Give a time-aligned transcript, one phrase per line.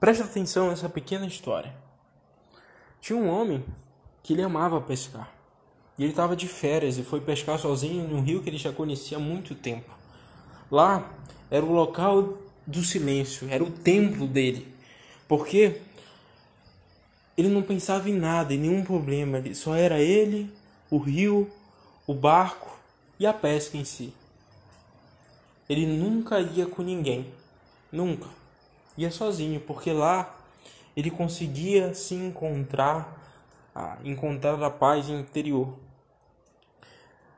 [0.00, 1.74] Presta atenção nessa pequena história.
[3.02, 3.62] Tinha um homem
[4.22, 5.30] que ele amava pescar.
[5.98, 9.18] E ele estava de férias e foi pescar sozinho num rio que ele já conhecia
[9.18, 9.94] há muito tempo.
[10.70, 11.06] Lá
[11.50, 14.66] era o local do silêncio, era o templo dele.
[15.28, 15.82] Porque
[17.36, 20.50] ele não pensava em nada, em nenhum problema, só era ele,
[20.90, 21.50] o rio,
[22.06, 22.74] o barco
[23.18, 24.14] e a pesca em si.
[25.68, 27.30] Ele nunca ia com ninguém,
[27.92, 28.39] nunca.
[29.00, 30.38] Ia sozinho, porque lá
[30.94, 33.18] ele conseguia se encontrar,
[34.04, 35.74] encontrar a paz interior.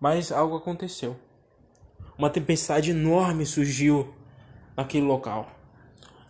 [0.00, 1.16] Mas algo aconteceu.
[2.18, 4.12] Uma tempestade enorme surgiu
[4.76, 5.48] naquele local.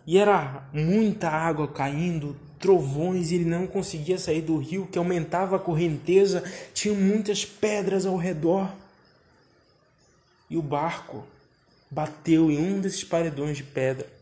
[0.05, 5.55] E era muita água caindo, trovões, e ele não conseguia sair do rio, que aumentava
[5.55, 8.71] a correnteza, tinha muitas pedras ao redor.
[10.51, 11.25] E o barco
[11.89, 14.13] bateu em um desses paredões de pedra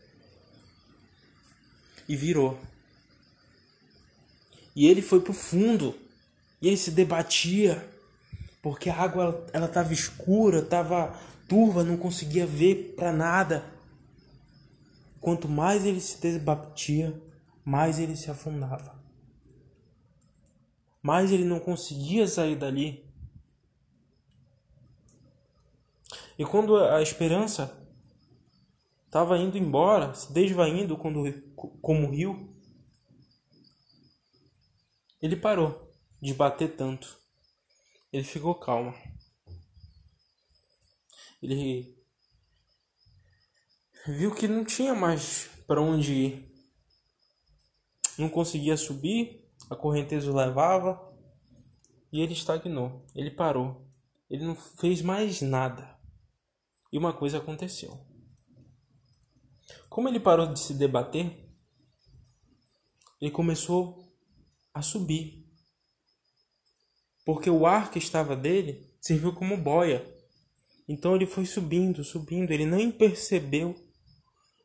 [2.08, 2.58] e virou.
[4.74, 5.94] E ele foi para o fundo
[6.60, 7.88] e ele se debatia
[8.64, 11.14] porque a água ela estava escura, estava
[11.46, 13.62] turva, não conseguia ver para nada.
[15.20, 17.14] Quanto mais ele se debatia,
[17.62, 18.98] mais ele se afundava.
[21.02, 23.04] Mais ele não conseguia sair dali.
[26.38, 27.83] E quando a esperança
[29.14, 32.52] estava indo embora, se desvaindo como rio,
[35.22, 35.88] ele parou
[36.20, 37.16] de bater tanto.
[38.12, 38.92] Ele ficou calmo.
[41.40, 41.96] Ele
[44.04, 46.52] viu que não tinha mais para onde ir.
[48.18, 51.16] Não conseguia subir, a correnteza o levava
[52.12, 53.06] e ele estagnou.
[53.14, 53.88] Ele parou.
[54.28, 55.96] Ele não fez mais nada.
[56.92, 58.12] E uma coisa aconteceu.
[59.94, 61.48] Como ele parou de se debater,
[63.20, 64.12] ele começou
[64.74, 65.48] a subir.
[67.24, 70.04] Porque o ar que estava dele serviu como boia.
[70.88, 73.72] Então ele foi subindo, subindo, ele nem percebeu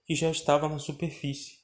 [0.03, 1.59] que já estava na superfície.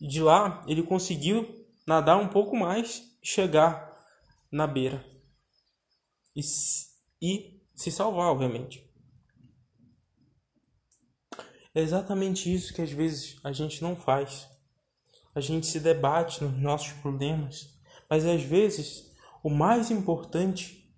[0.00, 1.46] De lá ele conseguiu
[1.86, 4.02] nadar um pouco mais e chegar
[4.50, 5.04] na beira.
[6.34, 6.40] E,
[7.20, 8.86] e se salvar, obviamente.
[11.76, 14.48] É exatamente isso que às vezes a gente não faz.
[15.34, 17.68] A gente se debate nos nossos problemas,
[18.08, 20.90] mas às vezes o mais importante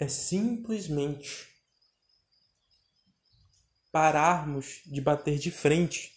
[0.00, 1.48] é simplesmente
[3.92, 6.12] pararmos de bater de frente,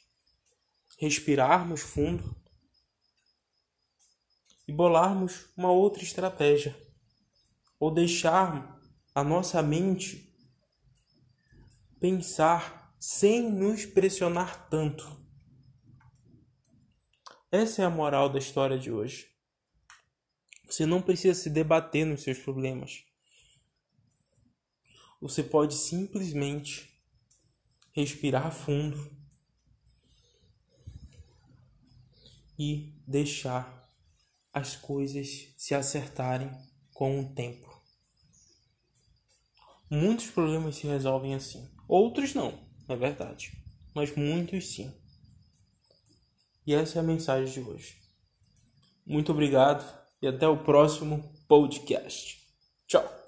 [0.98, 2.36] respirarmos fundo
[4.68, 6.76] e bolarmos uma outra estratégia,
[7.80, 8.76] ou deixar
[9.14, 10.36] a nossa mente
[12.00, 15.22] pensar sem nos pressionar tanto.
[17.52, 19.28] Essa é a moral da história de hoje.
[20.66, 23.04] Você não precisa se debater nos seus problemas.
[25.20, 26.98] Você pode simplesmente
[27.92, 29.12] respirar fundo
[32.58, 33.86] e deixar
[34.54, 36.50] as coisas se acertarem
[36.94, 37.70] com o tempo.
[39.90, 43.52] Muitos problemas se resolvem assim, outros não é verdade.
[43.94, 44.92] Mas muitos sim.
[46.66, 47.96] E essa é a mensagem de hoje.
[49.06, 49.84] Muito obrigado
[50.22, 52.42] e até o próximo podcast.
[52.88, 53.23] Tchau.